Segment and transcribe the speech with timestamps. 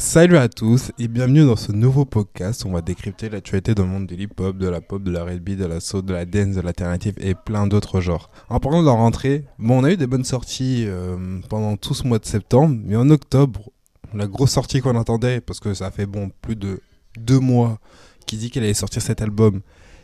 [0.00, 2.64] Salut à tous et bienvenue dans ce nouveau podcast.
[2.64, 5.50] On va décrypter l'actualité dans le monde de l'hip-hop, de la pop, de la R&B,
[5.50, 8.30] de la soul, de la dance, de l'alternative et plein d'autres genres.
[8.48, 11.92] En parlant de la rentrée, bon, on a eu des bonnes sorties euh, pendant tout
[11.92, 13.70] ce mois de septembre, mais en octobre,
[14.14, 16.80] la grosse sortie qu'on attendait, parce que ça fait bon plus de
[17.18, 17.78] deux mois
[18.26, 19.60] qu'il dit qu'il allait sortir cet album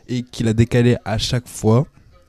[0.09, 1.87] et qu'il a décalé à chaque fois,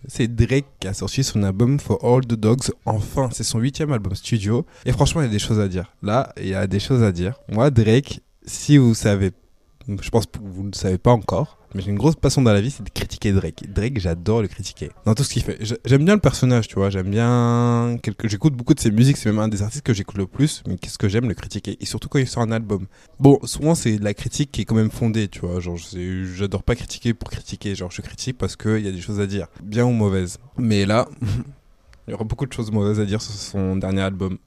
[0.08, 2.72] c'est Drake qui a sorti son album For All the Dogs.
[2.86, 4.66] Enfin, c'est son huitième album studio.
[4.86, 5.94] Et franchement, il y a des choses à dire.
[6.02, 7.40] Là, il y a des choses à dire.
[7.50, 9.32] Moi, Drake, si vous savez,
[9.88, 12.62] je pense que vous ne savez pas encore, mais j'ai une grosse passion dans la
[12.62, 12.90] vie, c'est de
[13.26, 13.72] Drake.
[13.72, 14.90] Drake, j'adore le critiquer.
[15.06, 15.58] Dans tout ce qu'il fait.
[15.86, 16.90] J'aime bien le personnage, tu vois.
[16.90, 17.98] J'aime bien.
[18.02, 18.28] Quelque...
[18.28, 19.18] J'écoute beaucoup de ses musiques.
[19.18, 20.64] C'est même un des artistes que j'écoute le plus.
[20.68, 21.78] Mais qu'est-ce que j'aime le critiquer?
[21.80, 22.88] Et surtout quand il sort un album.
[23.20, 25.60] Bon, souvent, c'est la critique qui est quand même fondée, tu vois.
[25.60, 27.76] Genre, j'adore pas critiquer pour critiquer.
[27.76, 29.48] Genre, je critique parce qu'il y a des choses à dire.
[29.64, 30.38] Bien ou mauvaises.
[30.58, 31.08] Mais là,
[32.08, 34.38] il y aura beaucoup de choses mauvaises à dire sur son dernier album.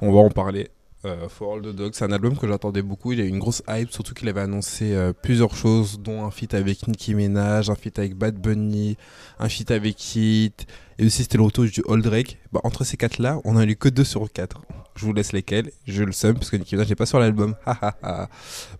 [0.00, 0.70] On va en parler.
[1.04, 1.92] Euh, For All the Dogs.
[1.94, 3.12] C'est un album que j'attendais beaucoup.
[3.12, 6.24] Il y a eu une grosse hype, surtout qu'il avait annoncé euh, plusieurs choses, dont
[6.24, 8.96] un feat avec Nicki Minaj, un feat avec Bad Bunny,
[9.38, 10.66] un feat avec Hit,
[10.98, 12.38] et aussi c'était le retour du Old Drake.
[12.52, 14.62] Bah, entre ces quatre-là, on a eu que deux sur quatre.
[14.96, 15.70] Je vous laisse lesquels.
[15.86, 17.54] Je le sais parce que Nicki Minaj n'est pas sur l'album.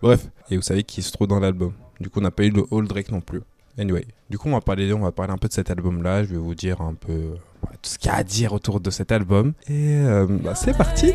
[0.01, 1.73] Bref, et vous savez qui se trouve dans l'album.
[1.99, 3.41] Du coup, on n'a pas eu le Old Drake non plus.
[3.77, 6.23] Anyway, du coup, on va parler, on va parler un peu de cet album-là.
[6.23, 7.35] Je vais vous dire un peu
[7.81, 9.53] tout ce qu'il y a à dire autour de cet album.
[9.67, 11.13] Et euh, bah, c'est parti.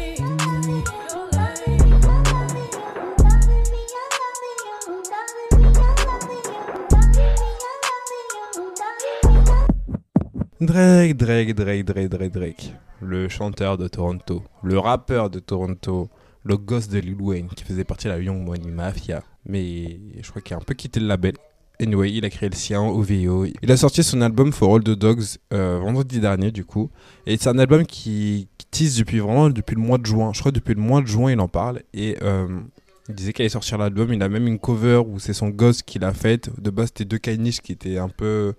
[10.61, 12.75] Drake, Drake, Drake, Drake, Drake, Drake.
[13.01, 16.11] Le chanteur de Toronto, le rappeur de Toronto,
[16.45, 19.23] le gosse de Lil Wayne qui faisait partie de la Young Money Mafia.
[19.47, 21.33] Mais je crois qu'il a un peu quitté le label.
[21.81, 23.47] Anyway, il a créé le sien, OVO.
[23.63, 26.91] Il a sorti son album For All the Dogs euh, vendredi dernier, du coup.
[27.27, 30.33] Et c'est un album qui, qui, tease depuis vraiment depuis le mois de juin.
[30.35, 31.81] Je crois depuis le mois de juin, il en parle.
[31.95, 32.61] Et euh,
[33.09, 34.13] il disait qu'il allait sortir l'album.
[34.13, 36.51] Il a même une cover où c'est son gosse qui l'a faite.
[36.61, 38.53] De base, c'était deux caniches qui étaient un peu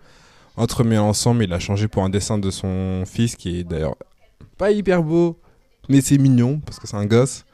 [0.57, 1.43] entremêlés ensemble.
[1.43, 3.95] Il a changé pour un dessin de son fils qui est d'ailleurs
[4.57, 5.39] pas hyper beau,
[5.89, 7.45] mais c'est mignon parce que c'est un gosse.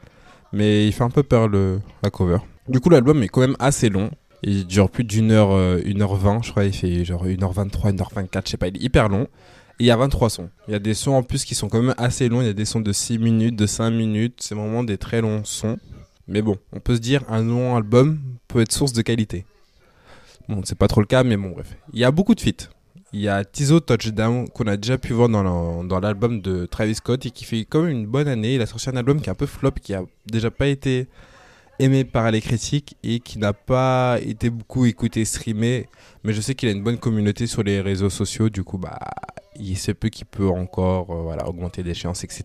[0.54, 2.38] Mais il fait un peu peur le, la cover.
[2.68, 4.10] Du coup, l'album est quand même assez long.
[4.42, 6.64] Il dure plus d'une heure, euh, une heure vingt, je crois.
[6.64, 8.68] Il fait genre 1h23, 1h24, je sais pas.
[8.68, 9.26] Il est hyper long.
[9.80, 10.50] Et il y a 23 sons.
[10.66, 12.40] Il y a des sons en plus qui sont quand même assez longs.
[12.40, 14.40] Il y a des sons de 6 minutes, de 5 minutes.
[14.40, 15.78] C'est vraiment des très longs sons.
[16.26, 18.18] Mais bon, on peut se dire un long album
[18.48, 19.46] peut être source de qualité.
[20.48, 21.76] Bon, c'est pas trop le cas, mais bon, bref.
[21.92, 22.68] Il y a beaucoup de feats.
[23.12, 27.24] Il y a Tizo Touchdown qu'on a déjà pu voir dans l'album de Travis Scott
[27.24, 28.56] et qui fait quand même une bonne année.
[28.56, 31.06] Il a sorti un album qui est un peu flop, qui a déjà pas été
[31.78, 35.88] aimé par les critiques et qui n'a pas été beaucoup écouté, streamé.
[36.24, 38.48] Mais je sais qu'il a une bonne communauté sur les réseaux sociaux.
[38.48, 38.98] Du coup, bah,
[39.56, 42.44] il sait peu qu'il peut encore euh, voilà, augmenter d'échéance, etc.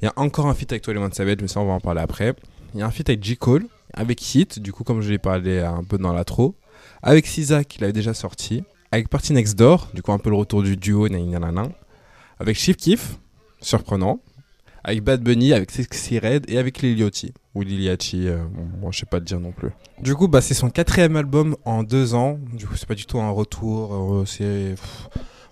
[0.00, 2.00] Il y a encore un feat avec One Savage, mais ça, on va en parler
[2.00, 2.34] après.
[2.74, 3.36] Il y a un feat avec J.
[3.36, 6.56] Cole, avec Hit, du coup, comme je l'ai parlé un peu dans l'intro.
[7.02, 8.64] Avec SZA, qu'il avait déjà sorti.
[8.90, 11.06] Avec Party Next Door, du coup, un peu le retour du duo.
[12.38, 13.18] Avec Chief Keef,
[13.60, 14.20] surprenant.
[14.84, 17.32] Avec Bad Bunny, avec Sexy Red et avec Liliotti.
[17.54, 18.38] Ou Liliachi, euh,
[18.80, 19.70] bon, je sais pas te dire non plus.
[20.00, 22.38] Du coup, bah, c'est son quatrième album en deux ans.
[22.52, 23.94] Du coup, c'est pas du tout un retour.
[23.94, 24.74] Euh.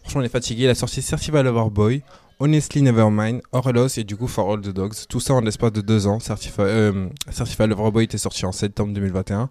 [0.01, 0.65] Franchement, on est fatigué.
[0.65, 2.03] Il a sorti Certified Lover Boy,
[2.41, 4.95] Honestly Nevermind, Orlos et du coup For All the Dogs.
[5.09, 6.19] Tout ça en l'espace de deux ans.
[6.19, 9.49] Certified, euh, Certified Lover Boy était sorti en septembre 2021.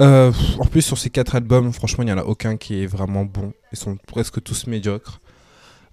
[0.00, 2.86] Euh, en plus, sur ces quatre albums, franchement, il n'y en a aucun qui est
[2.86, 3.52] vraiment bon.
[3.72, 5.20] Ils sont presque tous médiocres.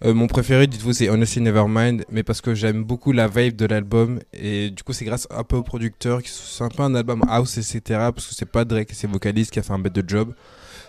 [0.06, 3.66] Euh, mon préféré, dites-vous, c'est Honestly Nevermind, mais parce que j'aime beaucoup la vibe de
[3.66, 4.20] l'album.
[4.32, 7.24] Et du coup, c'est grâce un peu au producteur, qui c'est un peu un album
[7.28, 7.82] house, etc.
[7.88, 10.34] Parce que c'est pas Drake, c'est vocaliste qui a fait un bête de job.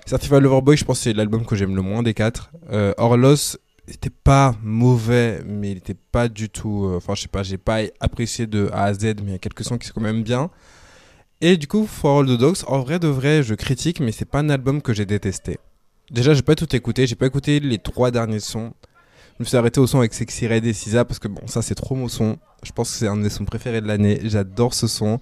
[0.04, 2.50] Certified Lover Boy, je pense que c'est l'album que j'aime le moins des quatre.
[2.70, 6.84] Euh, Orlos, c'était pas mauvais, mais il était pas du tout.
[6.84, 9.34] Euh, enfin, je sais pas, j'ai pas apprécié de A à Z, mais il y
[9.34, 10.50] a quelques sons qui sont quand même bien.
[11.40, 14.26] Et du coup, For All the Dogs, en vrai de vrai, je critique, mais c'est
[14.26, 15.58] pas un album que j'ai détesté.
[16.10, 18.72] Déjà, j'ai pas tout écouté, j'ai pas écouté les trois derniers sons.
[19.38, 21.62] Je me suis arrêté au son avec Sexy Red et Sisa parce que bon, ça
[21.62, 22.38] c'est trop mon son.
[22.64, 24.18] Je pense que c'est un des sons préférés de l'année.
[24.24, 25.20] J'adore ce son.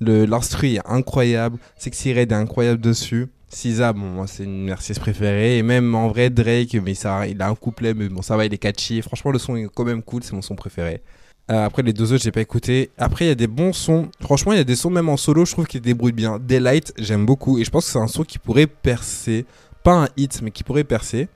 [0.00, 1.58] L'instru est incroyable.
[1.76, 3.26] Sexy Red est incroyable dessus.
[3.48, 5.58] Sisa, bon, moi c'est une Mercedes préférée.
[5.58, 6.92] Et même en vrai, Drake, mais
[7.28, 9.02] il a un couplet, mais bon, ça va, il est catchy.
[9.02, 11.02] Franchement, le son est quand même cool, c'est mon son préféré.
[11.50, 12.90] Euh, après, les deux autres, j'ai pas écouté.
[12.98, 14.08] Après, il y a des bons sons.
[14.20, 16.38] Franchement, il y a des sons même en solo, je trouve qu'ils débrouillent bien.
[16.38, 17.58] Daylight, j'aime beaucoup.
[17.58, 19.44] Et je pense que c'est un son qui pourrait percer.
[19.82, 21.28] Pas un hit, mais qui pourrait percer.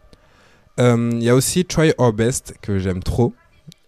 [0.79, 3.35] Euh, il y a aussi Try Our Best que j'aime trop.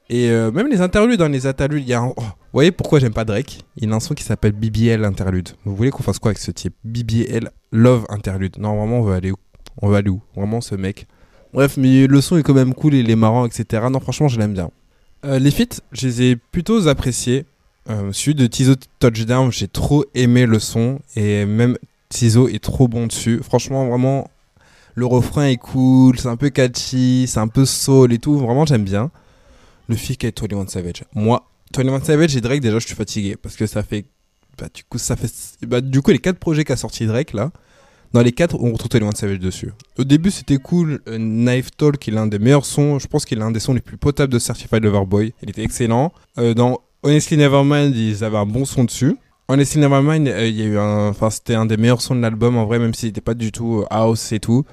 [0.09, 2.09] Et euh, même les interludes, dans les interludes, il y a un...
[2.09, 3.61] oh, vous voyez pourquoi j'aime pas Drake?
[3.77, 5.51] Il a un son qui s'appelle BBL Interlude.
[5.65, 6.75] Vous voulez qu'on fasse quoi avec ce type?
[6.85, 8.59] BBL Love Interlude.
[8.59, 9.37] Non, vraiment, on veut aller où?
[9.81, 10.21] On va aller où?
[10.37, 11.07] Vraiment, ce mec.
[11.55, 13.85] Bref, mais le son est quand même cool, il est marrant, etc.
[13.91, 14.71] Non, franchement, je l'aime bien.
[15.25, 17.47] Euh, les feats, je les ai plutôt appréciés.
[17.91, 21.77] Euh, celui de Tizo Touchdown, j'ai trop aimé le son et même
[22.09, 23.41] Tizo est trop bon dessus.
[23.43, 24.29] Franchement, vraiment,
[24.95, 28.39] le refrain est cool, c'est un peu catchy, c'est un peu soul et tout.
[28.39, 29.11] Vraiment, j'aime bien.
[29.89, 31.05] Le feat est 21 Savage.
[31.15, 34.05] Moi, 21 Savage et Drake, déjà, je suis fatigué parce que ça fait.
[34.59, 35.33] Bah, du coup, ça fait.
[35.67, 37.51] Bah, du coup, les quatre projets qu'a sorti Drake là,
[38.13, 39.73] dans les quatre, on retrouve 21 Savage dessus.
[39.99, 41.01] Au début, c'était cool.
[41.09, 42.99] Euh, Knife Talk, il est l'un des meilleurs sons.
[42.99, 45.33] Je pense qu'il est l'un des sons les plus potables de Certified Lover Boy.
[45.43, 46.13] Il était excellent.
[46.39, 49.17] Euh, dans Honestly Nevermind, ils avaient un bon son dessus.
[49.49, 51.09] Honestly Nevermind, euh, il y a eu un.
[51.09, 53.51] Enfin, c'était un des meilleurs sons de l'album en vrai, même s'il n'était pas du
[53.51, 54.67] tout house et tout.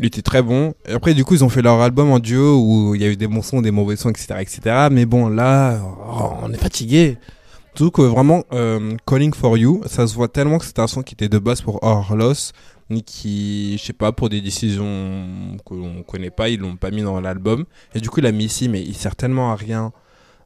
[0.00, 0.74] Il était très bon.
[0.86, 3.08] Et après, du coup, ils ont fait leur album en duo où il y a
[3.08, 4.34] eu des bons sons, des mauvais sons, etc.
[4.40, 4.88] etc.
[4.90, 7.18] Mais bon, là, oh, on est fatigué.
[7.74, 11.02] Tout que vraiment, euh, Calling for You, ça se voit tellement que c'était un son
[11.02, 12.52] qui était de base pour Orlos,
[12.90, 16.90] ni qui, je sais pas, pour des décisions que l'on connaît pas, ils l'ont pas
[16.90, 17.64] mis dans l'album.
[17.94, 19.92] Et du coup, il l'a mis ici, mais il sert tellement à rien.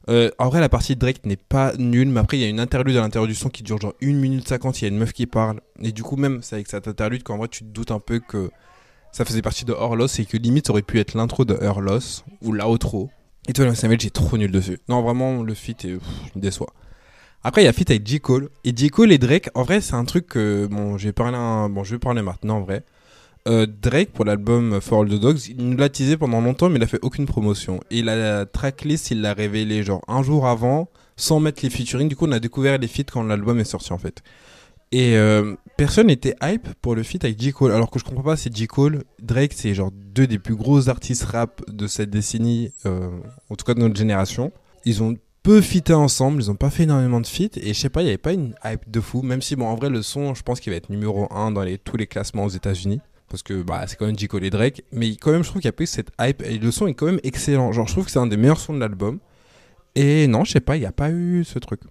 [0.09, 2.47] Euh, en vrai, la partie de Drake n'est pas nulle, mais après, il y a
[2.47, 4.87] une interlude à l'intérieur du son qui dure genre 1 minute 50, il y a
[4.87, 5.59] une meuf qui parle.
[5.81, 8.19] Et du coup, même, c'est avec cette interlude qu'en vrai, tu te doutes un peu
[8.19, 8.49] que
[9.17, 12.51] ça faisait partie de Horlos et que limite, aurait pu être l'intro de Horlos ou
[12.51, 13.09] l'outro.
[13.47, 14.77] Et toi, Samuel, j'ai trop nul dessus.
[14.89, 15.97] Non, vraiment, le feat est,
[16.35, 16.71] déçoit.
[17.43, 18.19] Après, il y a feat avec J.
[18.19, 18.49] Cole.
[18.63, 18.91] Et J.
[18.91, 20.67] Cole et Drake, en vrai, c'est un truc que.
[20.69, 21.67] Bon, j'ai parlé un...
[21.67, 22.83] bon, je vais parler maintenant en vrai.
[23.47, 26.77] Euh, Drake, pour l'album For All the Dogs, il nous l'a teasé pendant longtemps, mais
[26.77, 27.79] il a fait aucune promotion.
[27.89, 32.07] Et la tracklist, il l'a révélé genre un jour avant, sans mettre les featuring.
[32.07, 34.21] Du coup, on a découvert les feats quand l'album est sorti en fait.
[34.91, 37.53] Et euh, personne n'était hype pour le feat avec J.
[37.53, 37.71] Cole.
[37.71, 38.67] Alors que je comprends pas, c'est J.
[38.67, 39.03] Cole.
[39.21, 43.09] Drake, c'est genre deux des plus gros artistes rap de cette décennie, euh,
[43.49, 44.51] en tout cas de notre génération.
[44.85, 47.89] Ils ont peu fité ensemble, ils ont pas fait énormément de feats et je sais
[47.89, 50.01] pas, il y avait pas une hype de fou, même si bon en vrai le
[50.01, 53.43] son, je pense qu'il va être numéro 1 dans tous les classements aux États-Unis parce
[53.43, 55.67] que bah c'est quand même J Cole et Drake, mais quand même je trouve qu'il
[55.67, 57.71] y a plus cette hype et le son est quand même excellent.
[57.71, 59.19] Genre je trouve que c'est un des meilleurs sons de l'album.
[59.95, 61.81] Et non, je sais pas, il n'y a pas eu ce truc.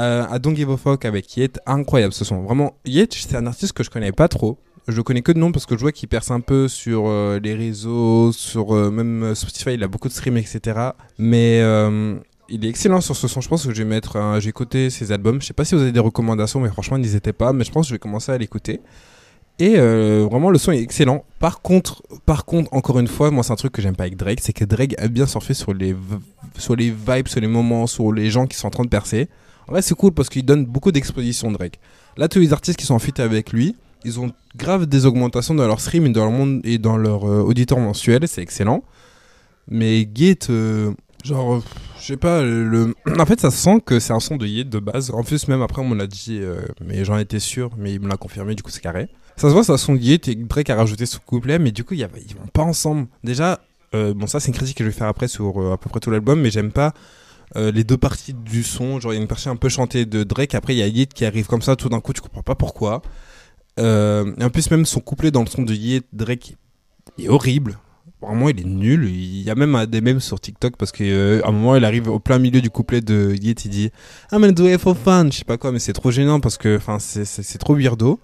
[0.00, 2.40] Euh, à Don't Give a Fuck avec Yet, incroyable ce son.
[2.42, 4.58] Vraiment, Yet, c'est un artiste que je connais pas trop.
[4.88, 7.38] Je connais que de nom parce que je vois qu'il perce un peu sur euh,
[7.38, 10.78] les réseaux, sur euh, même Spotify, il a beaucoup de streams, etc.
[11.18, 11.58] Mais
[12.48, 13.42] il est excellent sur ce son.
[13.42, 14.38] Je pense que je vais mettre.
[14.40, 15.40] J'ai écouté ses albums.
[15.40, 17.52] Je sais pas si vous avez des recommandations, mais franchement, n'hésitez pas.
[17.52, 18.80] Mais je pense que je vais commencer à l'écouter.
[19.58, 21.24] Et vraiment, le son est excellent.
[21.38, 24.16] Par contre, par contre, encore une fois, moi, c'est un truc que j'aime pas avec
[24.16, 25.94] Drake, c'est que Drake a bien surfé sur les,
[26.56, 29.28] sur les vibes, sur les moments, sur les gens qui sont en train de percer.
[29.70, 31.78] Vrai, c'est cool parce qu'il donne beaucoup d'exposition, Drake.
[32.16, 35.54] Là, tous les artistes qui sont en feat avec lui, ils ont grave des augmentations
[35.54, 38.26] dans leur stream et dans leur monde et dans leur euh, auditeur mensuel.
[38.26, 38.82] C'est excellent.
[39.68, 40.90] Mais Gate, euh,
[41.24, 41.62] genre,
[42.00, 42.94] je sais pas, le...
[43.18, 45.12] en fait, ça sent que c'est un son de Yet de base.
[45.12, 48.00] En plus, même après, on me l'a dit, euh, mais j'en étais sûr, mais il
[48.00, 49.08] me l'a confirmé, du coup, c'est carré.
[49.36, 51.94] Ça se voit, un son Yet et Drake a rajouté ce couplet, mais du coup,
[51.94, 53.06] y a- ils vont pas ensemble.
[53.22, 53.60] Déjà,
[53.92, 56.10] bon, ça, c'est une critique que je vais faire après sur à peu près tout
[56.10, 56.92] l'album, mais j'aime pas.
[57.56, 60.06] Euh, les deux parties du son, genre il y a une partie un peu chantée
[60.06, 62.20] de Drake, après il y a Yet qui arrive comme ça, tout d'un coup tu
[62.20, 63.02] comprends pas pourquoi.
[63.78, 66.56] Euh, et en plus même son couplet dans le son de Yet, Drake
[67.18, 67.78] est horrible.
[68.20, 69.08] Vraiment, il est nul.
[69.08, 72.18] Il y a même des mêmes sur TikTok parce qu'à un moment, il arrive au
[72.18, 73.90] plein milieu du couplet de Yet, il dit
[74.30, 75.28] I'm gonna do it for fun.
[75.30, 78.20] Je sais pas quoi, mais c'est trop gênant parce que c'est trop weirdo.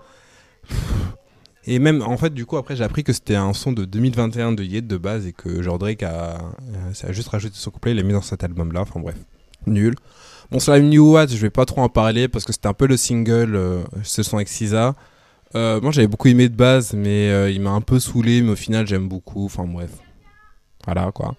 [1.66, 4.52] Et même, en fait, du coup, après, j'ai appris que c'était un son de 2021
[4.52, 6.34] de Yet de base et que genre euh,
[7.02, 8.82] a juste rajouté son couplet, il l'a mis dans cet album-là.
[8.82, 9.16] Enfin bref,
[9.66, 9.94] nul.
[10.52, 12.86] Bon, la New What, je vais pas trop en parler parce que c'était un peu
[12.86, 14.94] le single, euh, ce son avec SZA.
[15.56, 18.52] Euh, moi, j'avais beaucoup aimé de base, mais euh, il m'a un peu saoulé, mais
[18.52, 19.46] au final, j'aime beaucoup.
[19.46, 19.90] Enfin bref.
[20.84, 21.34] Voilà quoi.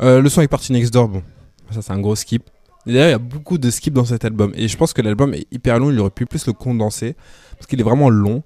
[0.00, 1.22] Le son avec Party Next Door, bon,
[1.70, 2.50] ça c'est un gros skip.
[2.86, 4.52] D'ailleurs, il y a beaucoup de skips dans cet album.
[4.56, 7.14] Et je pense que l'album est hyper long, il aurait pu plus le condenser.
[7.56, 8.42] Parce qu'il est vraiment long.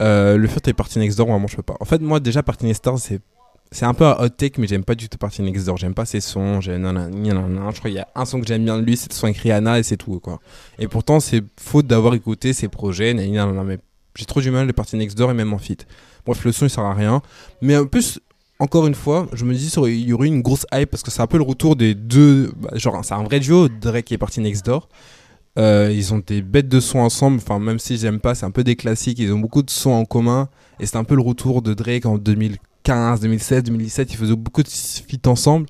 [0.00, 1.76] Euh, le fait avec Party Next Door, vraiment, je peux pas.
[1.80, 3.20] En fait, moi, déjà, Party Next Door, c'est.
[3.72, 5.76] C'est un peu un hot take, mais j'aime pas du tout Party Next Door.
[5.76, 6.60] J'aime pas ses sons.
[6.60, 9.26] Je crois qu'il y a un son que j'aime bien de lui, c'est le son
[9.26, 10.40] avec Rihanna et c'est tout, quoi.
[10.80, 13.14] Et pourtant, c'est faute d'avoir écouté ses projets.
[13.14, 13.78] mais
[14.16, 15.86] j'ai trop du mal les Party Next Door et même en feat.
[16.26, 17.22] Bref, le son, il sert à rien.
[17.62, 18.18] Mais en plus,
[18.58, 21.22] encore une fois, je me dis il y aurait une grosse hype parce que c'est
[21.22, 22.52] un peu le retour des deux.
[22.56, 24.88] bah, genre, c'est un vrai duo, Drake et Party Next Door.
[25.58, 27.38] Euh, ils ont des bêtes de sons ensemble.
[27.38, 29.18] Enfin, même si j'aime pas, c'est un peu des classiques.
[29.18, 30.48] Ils ont beaucoup de sons en commun.
[30.78, 34.12] Et c'est un peu le retour de Drake en 2015, 2016, 2017.
[34.12, 35.66] Ils faisaient beaucoup de feats ensemble.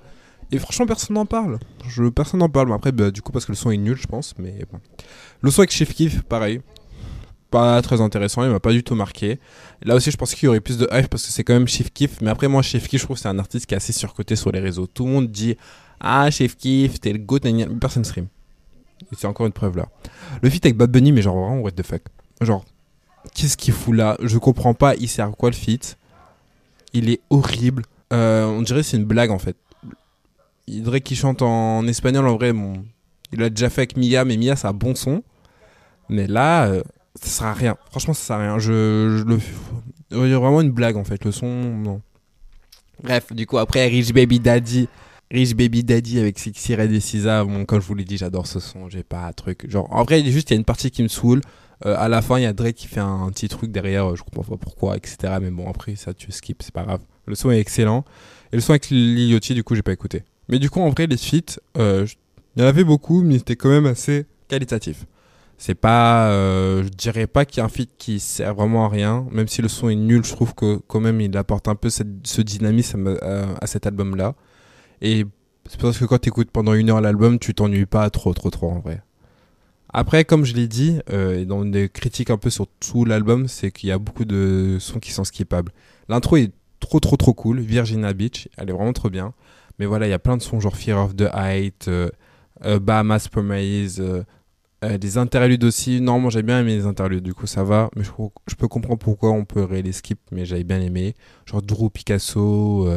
[0.52, 1.58] Et franchement, personne n'en parle.
[1.88, 2.68] Je, personne n'en parle.
[2.68, 4.34] Mais après, bah, du coup, parce que le son est nul, je pense.
[4.38, 4.78] Mais bon.
[5.40, 6.60] Le son avec Chef Kiff, pareil.
[7.50, 8.44] Pas très intéressant.
[8.44, 9.40] Il m'a pas du tout marqué.
[9.82, 11.68] Là aussi, je pense qu'il y aurait plus de hype parce que c'est quand même
[11.68, 12.20] Chef Kiff.
[12.20, 14.36] Mais après, moi, Chef Kiff, je trouve que c'est un artiste qui est assez surcoté
[14.36, 14.86] sur les réseaux.
[14.86, 15.56] Tout le monde dit
[16.00, 17.40] Ah, Chef Kiff, t'es le goat.
[17.80, 18.26] Personne stream.
[19.16, 19.88] C'est encore une preuve là.
[20.42, 22.02] Le feat avec Bad Bunny, mais genre vraiment, what the fuck.
[22.40, 22.64] Genre,
[23.34, 24.16] qu'est-ce qu'il fout là?
[24.22, 25.96] Je comprends pas, il sert à quoi le feat?
[26.92, 27.84] Il est horrible.
[28.12, 29.56] Euh, on dirait c'est une blague en fait.
[30.66, 32.52] Il dirait qu'il chante en espagnol en vrai.
[33.32, 35.22] Il l'a déjà fait avec Mia, mais Mia, c'est un bon son.
[36.08, 36.82] Mais là, euh,
[37.20, 37.76] ça sert à rien.
[37.90, 38.58] Franchement, ça sert à rien.
[38.58, 39.38] Je, je le.
[40.12, 41.24] Il y a vraiment une blague en fait.
[41.24, 42.02] Le son, non.
[43.02, 44.88] Bref, du coup, après Rich Baby Daddy.
[45.32, 47.44] Rich Baby Daddy avec Sixy Red et Cisa.
[47.44, 48.88] Bon, comme je vous l'ai dit, j'adore ce son.
[48.88, 49.70] J'ai pas un truc.
[49.70, 51.40] Genre, en vrai, juste, il y a une partie qui me saoule.
[51.86, 54.16] Euh, à la fin, il y a Drake qui fait un, petit truc derrière.
[54.16, 55.34] Je comprends pas pourquoi, etc.
[55.40, 57.00] Mais bon, après, ça, tu skip, c'est pas grave.
[57.26, 58.04] Le son est excellent.
[58.52, 60.24] Et le son avec Liliotti, du coup, j'ai pas écouté.
[60.48, 62.06] Mais du coup, en vrai, les feats, euh,
[62.56, 65.06] il y en avait beaucoup, mais c'était quand même assez qualitatif.
[65.58, 68.88] C'est pas, euh, je dirais pas qu'il y a un feat qui sert vraiment à
[68.88, 71.74] rien, même si le son est nul, je trouve que quand même il apporte un
[71.74, 74.34] peu cette, ce dynamisme à, à cet album-là.
[75.02, 75.24] Et
[75.68, 78.50] c'est parce que quand tu écoutes pendant une heure l'album, tu t'ennuies pas trop, trop,
[78.50, 79.02] trop en vrai.
[79.92, 83.72] Après, comme je l'ai dit, euh, dans des critiques un peu sur tout l'album, c'est
[83.72, 85.72] qu'il y a beaucoup de sons qui sont skippables.
[86.08, 87.60] L'intro est trop, trop, trop cool.
[87.60, 89.34] Virginia Beach, elle est vraiment trop bien.
[89.78, 92.10] Mais voilà, il y a plein de sons genre Fear of the Height, euh,
[92.64, 96.00] euh, Bahamas Promise, euh, des interludes aussi.
[96.00, 97.90] Normalement, j'ai bien aimé les interludes, du coup, ça va.
[97.96, 98.10] Mais je,
[98.46, 101.14] je peux comprendre pourquoi on peut les skip, mais j'avais bien aimé.
[101.46, 102.88] Genre Drew Picasso.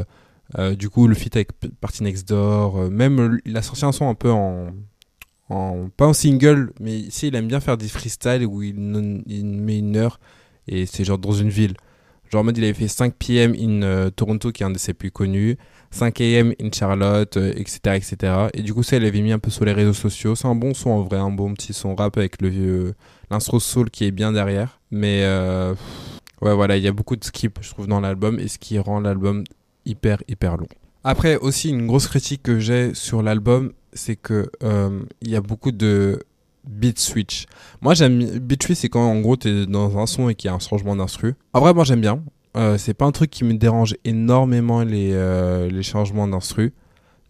[0.57, 2.89] Euh, euh, du coup, le feat avec Party Next Door.
[2.89, 4.72] même, il a sorti un son un peu en.
[5.98, 8.75] Pas en single, mais ici, il aime bien faire des freestyles où il,
[9.27, 10.19] il met une heure
[10.67, 11.75] et c'est genre dans une ville.
[12.31, 14.95] Genre en mode, il avait fait 5 PM in Toronto, qui est un de ses
[14.95, 15.57] plus connus.
[15.93, 18.33] 5 AM in Charlotte, etc., euh, etc.
[18.55, 20.33] Et du coup, ça, elle avait mis un peu sur les réseaux sociaux.
[20.33, 22.95] C'est un bon son en vrai, un bon petit son rap avec le vieux
[23.29, 24.79] l'instro soul qui est bien derrière.
[24.89, 25.75] Mais euh,
[26.41, 28.79] ouais, voilà, il y a beaucoup de skips, je trouve, dans l'album et ce qui
[28.79, 29.43] rend l'album
[29.85, 30.67] hyper, hyper long.
[31.03, 35.41] Après, aussi, une grosse critique que j'ai sur l'album, c'est que euh, il y a
[35.41, 36.19] beaucoup de
[36.65, 37.45] beat switch.
[37.81, 40.51] Moi, j'aime beat switch, c'est quand en gros t'es dans un son et qu'il y
[40.51, 41.35] a un changement d'instru.
[41.53, 42.23] En vrai, moi, j'aime bien.
[42.55, 46.73] Euh, c'est pas un truc qui me dérange énormément les, euh, les changements d'instru.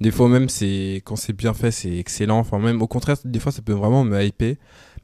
[0.02, 2.40] Des fois même c'est quand c'est bien fait c'est excellent.
[2.40, 4.56] Enfin même au contraire des fois ça peut vraiment me hyper.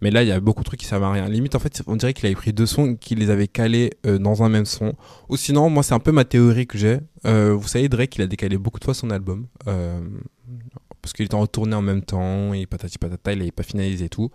[0.02, 1.28] Mais là il y a beaucoup de trucs qui servent à rien.
[1.28, 4.18] Limite en fait on dirait qu'il avait pris deux sons qu'il les avait calés euh,
[4.18, 4.94] dans un même son.
[5.30, 7.00] Ou sinon moi c'est un peu ma théorie que j'ai.
[7.24, 9.48] vous savez Drake il a décalé beaucoup de fois son album
[11.02, 14.10] parce qu'il était en tournée en même temps, et patati patata, il n'avait pas finalisé
[14.10, 14.30] tout.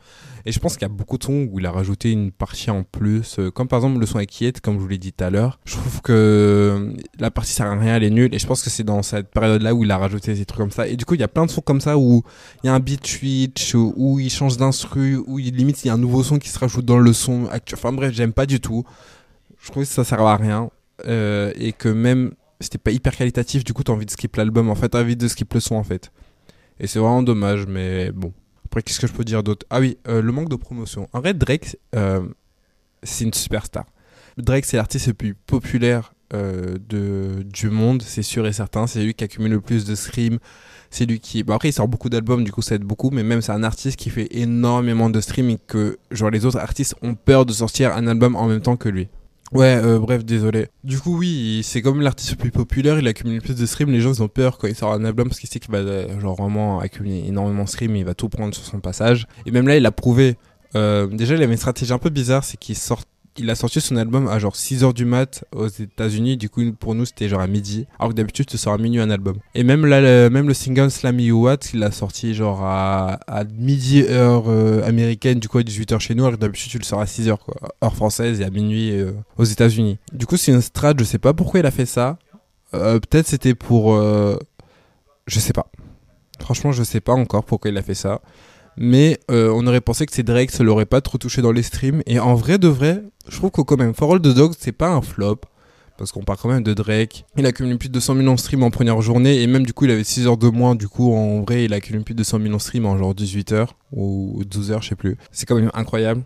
[0.46, 2.70] Et je pense qu'il y a beaucoup de sons où il a rajouté une partie
[2.70, 5.24] en plus, euh, comme par exemple le son avec comme je vous l'ai dit tout
[5.24, 5.60] à l'heure.
[5.64, 8.62] Je trouve que euh, la partie sert à rien, elle est nulle, et je pense
[8.62, 10.86] que c'est dans cette période-là où il a rajouté des trucs comme ça.
[10.88, 12.22] Et du coup, il y a plein de sons comme ça où
[12.62, 15.90] il y a un beat switch, où il change d'instru, où il, limite il y
[15.90, 17.78] a un nouveau son qui se rajoute dans le son actuel.
[17.78, 18.84] Enfin bref, j'aime pas du tout.
[19.60, 20.70] Je trouve que ça sert à rien.
[21.06, 24.70] Euh, et que même c'était pas hyper qualitatif, du coup t'as envie de skip l'album
[24.70, 26.12] en fait, t'as envie de skip le son en fait.
[26.80, 28.32] Et c'est vraiment dommage, mais bon.
[28.66, 29.66] Après, qu'est-ce que je peux dire d'autre?
[29.70, 31.08] Ah oui, euh, le manque de promotion.
[31.12, 32.26] En vrai, Drake, euh,
[33.02, 33.84] c'est une superstar.
[34.36, 38.88] Drake, c'est l'artiste le plus populaire euh, de, du monde, c'est sûr et certain.
[38.88, 40.38] C'est lui qui accumule le plus de streams.
[40.90, 41.44] C'est lui qui.
[41.44, 43.10] Bon, après, il sort beaucoup d'albums, du coup, ça aide beaucoup.
[43.10, 46.58] Mais même, c'est un artiste qui fait énormément de streams et que, genre, les autres
[46.58, 49.08] artistes ont peur de sortir un album en même temps que lui.
[49.52, 50.68] Ouais, euh, bref, désolé.
[50.82, 54.00] Du coup, oui, c'est comme l'artiste le plus populaire, il accumule plus de streams, les
[54.00, 56.18] gens ils ont peur quand il sort un album parce qu'il sait qu'il va euh,
[56.18, 59.26] genre vraiment accumuler énormément de streams, il va tout prendre sur son passage.
[59.46, 60.36] Et même là, il a prouvé.
[60.74, 63.02] Euh, déjà, il avait une stratégie un peu bizarre, c'est qu'il sort
[63.36, 66.36] il a sorti son album à genre 6h du mat aux États-Unis.
[66.36, 67.86] Du coup, pour nous, c'était genre à midi.
[67.98, 69.36] Alors que d'habitude, tu sors à minuit un album.
[69.54, 73.14] Et même là, le, même le single Slam You What, il a sorti genre à,
[73.26, 76.24] à midi heure euh, américaine, du coup à 18h chez nous.
[76.24, 77.56] Alors que d'habitude, tu le sors à 6h, quoi.
[77.82, 79.98] Heure française et à minuit euh, aux États-Unis.
[80.12, 82.18] Du coup, c'est une strat, je sais pas pourquoi il a fait ça.
[82.74, 83.96] Euh, peut-être c'était pour.
[85.26, 85.66] je sais pas.
[86.40, 88.20] Franchement, je sais pas encore pourquoi il a fait ça
[88.76, 91.62] mais euh, on aurait pensé que c'est Drake, ça l'aurait pas trop touché dans les
[91.62, 92.02] streams.
[92.06, 94.72] Et en vrai de vrai, je trouve que quand même, For All the Dogs, c'est
[94.72, 95.40] pas un flop.
[95.96, 97.24] Parce qu'on parle quand même de Drake.
[97.36, 99.42] Il a cumulé plus de 200 millions de streams en première journée.
[99.42, 100.74] Et même du coup, il avait 6 heures de moins.
[100.74, 103.14] Du coup, en vrai, il a cumulé plus de 200 millions de streams en genre
[103.14, 103.76] 18 heures.
[103.92, 105.16] Ou 12 heures, je sais plus.
[105.30, 106.22] C'est quand même incroyable.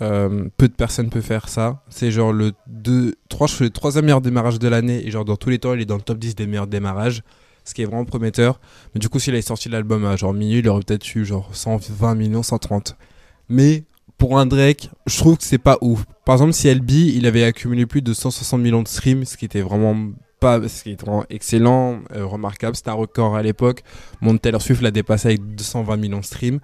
[0.00, 1.82] Euh, peu de personnes peuvent faire ça.
[1.90, 5.06] C'est genre le 2, 3, le troisième meilleur démarrage de l'année.
[5.06, 7.22] Et genre dans tous les temps, il est dans le top 10 des meilleurs démarrages
[7.64, 8.60] ce qui est vraiment prometteur.
[8.94, 11.50] Mais du coup, s'il avait sorti l'album à genre minuit, il aurait peut-être eu genre
[11.52, 12.96] 120 millions, 130.
[13.48, 13.84] Mais
[14.18, 16.04] pour un Drake, je trouve que c'est pas ouf.
[16.24, 19.44] Par exemple, si LB, il avait accumulé plus de 160 millions de streams, ce qui
[19.44, 19.96] était vraiment
[20.40, 20.58] pas,
[21.28, 23.82] excellent, euh, remarquable, c'était un record à l'époque.
[24.20, 26.60] Mon Taylor Swift l'a dépassé avec 220 millions de streams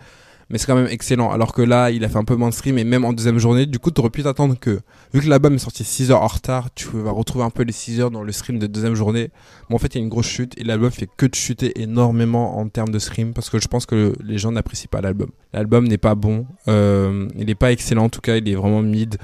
[0.48, 1.30] mais c'est quand même excellent.
[1.30, 3.38] Alors que là, il a fait un peu moins de stream et même en deuxième
[3.38, 4.80] journée, du coup, tu aurais pu t'attendre que,
[5.12, 7.72] vu que l'album est sorti 6 heures en retard, tu vas retrouver un peu les
[7.72, 9.30] 6 heures dans le stream de deuxième journée.
[9.68, 11.80] Mais en fait, il y a une grosse chute et l'album fait que de chuter
[11.80, 15.30] énormément en termes de stream parce que je pense que les gens n'apprécient pas l'album.
[15.52, 18.82] L'album n'est pas bon, euh, il n'est pas excellent en tout cas, il est vraiment
[18.82, 19.16] mid.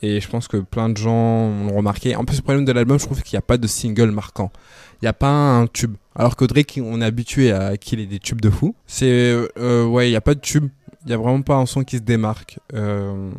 [0.00, 2.14] Et je pense que plein de gens l'ont remarqué.
[2.14, 4.52] En plus, le problème de l'album, je trouve qu'il n'y a pas de single marquant.
[5.00, 5.96] Il n'y a pas un tube.
[6.18, 8.74] Alors que Drake, on est habitué à qu'il ait des tubes de fou.
[8.86, 10.68] C'est, euh, ouais, il y a pas de tube.
[11.04, 12.58] Il y a vraiment pas un son qui se démarque.
[12.74, 13.30] Euh,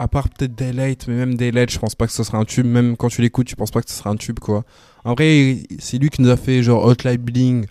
[0.00, 2.66] à part peut-être Daylight, mais même Daylight, je pense pas que ce sera un tube.
[2.66, 4.64] Même quand tu l'écoutes, tu penses pas que ce sera un tube, quoi.
[5.04, 7.66] En vrai, c'est lui qui nous a fait genre Hotline Bling,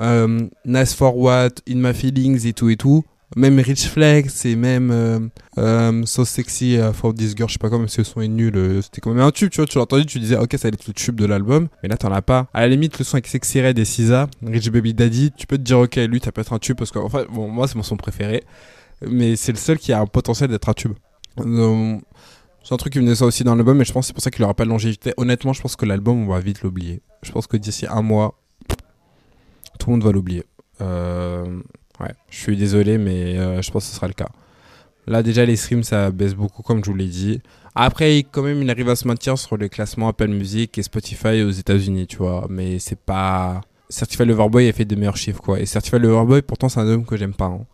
[0.00, 3.04] euh, Nice for What, In My Feelings et tout et tout.
[3.34, 5.18] Même Rich Flex et même euh,
[5.56, 8.28] euh, So Sexy euh, for This Girl, je sais pas comment, si le son est
[8.28, 8.56] nul.
[8.56, 9.66] euh, C'était quand même un tube, tu vois.
[9.66, 11.68] Tu l'as entendu, tu disais, ok, ça allait être le tube de l'album.
[11.82, 12.48] Mais là, t'en as pas.
[12.52, 15.56] À la limite, le son avec Sexy Red et SZA, Rich Baby Daddy, tu peux
[15.56, 17.76] te dire, ok, lui, ça peut être un tube parce que, enfin, bon, moi, c'est
[17.76, 18.44] mon son préféré.
[19.06, 20.92] Mais c'est le seul qui a un potentiel d'être un tube.
[21.36, 24.22] C'est un truc qui venait ça aussi dans l'album, mais je pense que c'est pour
[24.22, 25.14] ça qu'il aura pas de longévité.
[25.16, 27.00] Honnêtement, je pense que l'album, on va vite l'oublier.
[27.22, 28.38] Je pense que d'ici un mois,
[29.78, 30.44] tout le monde va l'oublier.
[30.80, 31.31] Euh,
[32.02, 34.28] ouais, je suis désolé, mais euh, je pense que ce sera le cas.
[35.06, 37.40] Là, déjà, les streams, ça baisse beaucoup, comme je vous l'ai dit.
[37.74, 41.42] Après, quand même, il arrive à se maintenir sur les classements Apple Music et Spotify
[41.42, 42.46] aux États-Unis, tu vois.
[42.48, 43.60] Mais c'est pas.
[43.88, 45.58] Certified Loverboy a fait de meilleurs chiffres, quoi.
[45.60, 47.46] Et Certified Loverboy, pourtant, c'est un album que j'aime pas.
[47.46, 47.66] hein.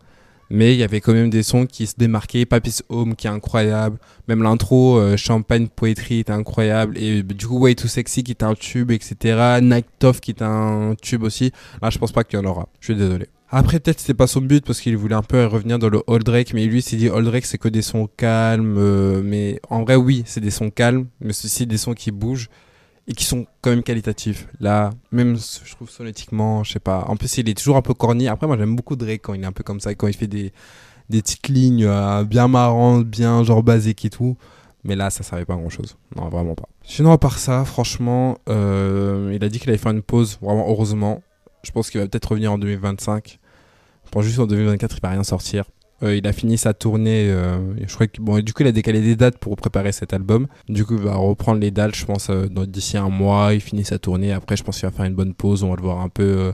[0.49, 2.45] Mais il y avait quand même des sons qui se démarquaient.
[2.47, 3.99] Papis Home, qui est incroyable.
[4.27, 6.97] Même l'intro, euh, Champagne Poetry, était incroyable.
[6.97, 9.59] Et du coup, Way Too Sexy, qui est un tube, etc.
[9.61, 11.51] Night Off, qui est un tube aussi.
[11.83, 12.67] Là, je pense pas qu'il y en aura.
[12.79, 13.27] Je suis désolé.
[13.51, 16.23] Après, peut-être c'était pas son but parce qu'il voulait un peu revenir dans le Old
[16.23, 19.81] Drake, mais lui s'est dit Old Drake c'est que des sons calmes, euh, mais en
[19.83, 22.49] vrai oui c'est des sons calmes, mais aussi des sons qui bougent
[23.07, 24.47] et qui sont quand même qualitatifs.
[24.59, 27.05] Là, même je trouve sonétiquement, je sais pas.
[27.07, 28.27] En plus il est toujours un peu corny.
[28.27, 30.27] Après moi j'aime beaucoup Drake quand il est un peu comme ça, quand il fait
[30.27, 30.53] des
[31.09, 34.37] des petites lignes euh, bien marrantes, bien genre basiques et tout.
[34.83, 35.97] Mais là, ça servait pas à grand chose.
[36.15, 36.69] Non, vraiment pas.
[36.83, 40.65] Sinon, à part ça, franchement, euh, il a dit qu'il allait faire une pause, vraiment
[40.69, 41.21] heureusement.
[41.63, 43.39] Je pense qu'il va peut-être revenir en 2025.
[44.05, 45.65] Je pense juste en 2024, il va rien sortir.
[46.01, 47.29] Euh, il a fini sa tournée.
[47.29, 50.13] euh, je crois que bon, du coup, il a décalé des dates pour préparer cet
[50.13, 50.47] album.
[50.69, 53.53] Du coup, il va reprendre les dates, je pense, euh, d'ici un mois.
[53.53, 54.31] Il finit sa tournée.
[54.31, 55.63] Après, je pense qu'il va faire une bonne pause.
[55.63, 56.53] On va le voir un peu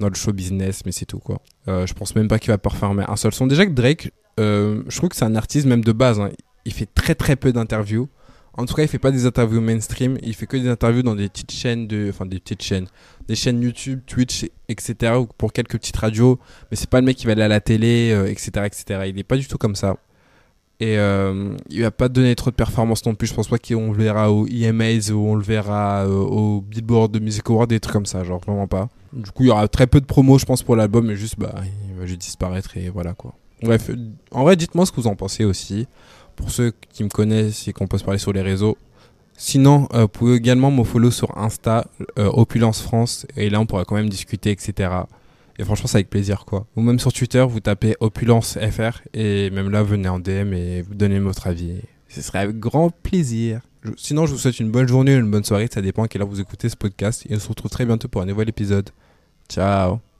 [0.00, 1.40] dans le show business, mais c'est tout quoi.
[1.66, 3.46] Je pense même pas qu'il va performer un seul son.
[3.46, 6.18] Déjà que Drake, je trouve que c'est un artiste même de base.
[6.20, 6.30] hein.
[6.64, 8.08] Il fait très très peu d'interviews.
[8.56, 10.18] En tout cas, il fait pas des interviews mainstream.
[10.22, 12.86] Il fait que des interviews dans des petites chaînes de, enfin des petites chaînes,
[13.28, 15.14] des chaînes YouTube, Twitch, etc.
[15.18, 16.38] ou pour quelques petites radios.
[16.70, 19.00] Mais c'est pas le mec qui va aller à la télé, euh, etc., etc.
[19.08, 19.96] Il est pas du tout comme ça.
[20.78, 23.26] Et euh, il va pas donner trop de performances non plus.
[23.26, 27.12] Je pense pas qu'on le verra au EMAs ou on le verra euh, au Billboard
[27.12, 28.88] de Music Award, des trucs comme ça, genre vraiment pas.
[29.12, 31.38] Du coup, il y aura très peu de promos, je pense, pour l'album, mais juste,
[31.38, 31.54] bah,
[31.88, 33.34] il va juste disparaître et voilà quoi.
[33.62, 33.90] Bref,
[34.32, 35.86] en vrai, dites-moi ce que vous en pensez aussi.
[36.36, 38.76] Pour ceux qui me connaissent et qu'on peut se parler sur les réseaux.
[39.36, 41.86] Sinon, euh, vous pouvez également me follow sur Insta,
[42.18, 44.90] euh, Opulence France, et là on pourra quand même discuter, etc.
[45.58, 46.66] Et franchement, c'est avec plaisir, quoi.
[46.76, 50.82] Ou même sur Twitter, vous tapez Opulence FR, et même là, venez en DM et
[50.82, 51.80] vous donnez votre avis.
[52.08, 53.60] Ce serait avec grand plaisir.
[53.96, 56.22] Sinon, je vous souhaite une bonne journée ou une bonne soirée, ça dépend à quelle
[56.22, 58.90] heure vous écoutez ce podcast, et on se retrouve très bientôt pour un nouvel épisode.
[59.48, 60.05] Ciao